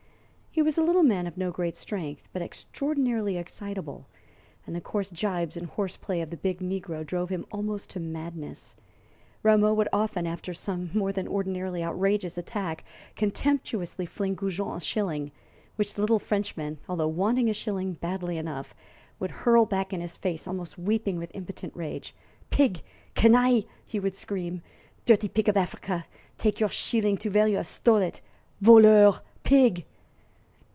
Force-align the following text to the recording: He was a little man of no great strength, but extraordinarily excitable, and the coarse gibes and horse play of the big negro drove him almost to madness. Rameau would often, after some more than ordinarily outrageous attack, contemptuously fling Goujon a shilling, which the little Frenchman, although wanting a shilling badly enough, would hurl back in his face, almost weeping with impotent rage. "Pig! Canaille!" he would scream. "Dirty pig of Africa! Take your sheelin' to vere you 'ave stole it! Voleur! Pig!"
He 0.53 0.61
was 0.61 0.77
a 0.77 0.83
little 0.83 1.01
man 1.03 1.27
of 1.27 1.37
no 1.37 1.49
great 1.49 1.77
strength, 1.77 2.27
but 2.33 2.41
extraordinarily 2.41 3.37
excitable, 3.37 4.09
and 4.67 4.75
the 4.75 4.81
coarse 4.81 5.09
gibes 5.09 5.55
and 5.55 5.65
horse 5.65 5.95
play 5.95 6.19
of 6.19 6.29
the 6.29 6.35
big 6.35 6.59
negro 6.59 7.05
drove 7.05 7.29
him 7.29 7.45
almost 7.53 7.89
to 7.91 8.01
madness. 8.01 8.75
Rameau 9.43 9.73
would 9.73 9.87
often, 9.93 10.27
after 10.27 10.53
some 10.53 10.91
more 10.93 11.13
than 11.13 11.25
ordinarily 11.25 11.81
outrageous 11.81 12.37
attack, 12.37 12.83
contemptuously 13.15 14.05
fling 14.05 14.35
Goujon 14.35 14.75
a 14.75 14.81
shilling, 14.81 15.31
which 15.77 15.93
the 15.93 16.01
little 16.01 16.19
Frenchman, 16.19 16.79
although 16.89 17.07
wanting 17.07 17.49
a 17.49 17.53
shilling 17.53 17.93
badly 17.93 18.37
enough, 18.37 18.75
would 19.21 19.31
hurl 19.31 19.65
back 19.65 19.93
in 19.93 20.01
his 20.01 20.17
face, 20.17 20.49
almost 20.49 20.77
weeping 20.77 21.15
with 21.17 21.31
impotent 21.33 21.73
rage. 21.77 22.13
"Pig! 22.49 22.81
Canaille!" 23.15 23.63
he 23.85 24.01
would 24.01 24.15
scream. 24.15 24.61
"Dirty 25.05 25.29
pig 25.29 25.47
of 25.47 25.55
Africa! 25.55 26.05
Take 26.37 26.59
your 26.59 26.67
sheelin' 26.69 27.15
to 27.19 27.29
vere 27.29 27.47
you 27.47 27.57
'ave 27.57 27.63
stole 27.63 28.01
it! 28.01 28.19
Voleur! 28.59 29.21
Pig!" 29.43 29.85